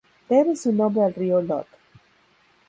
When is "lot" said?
1.43-1.67